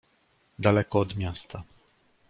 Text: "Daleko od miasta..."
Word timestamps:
"Daleko 0.59 0.99
od 0.99 1.15
miasta..." 1.15 1.63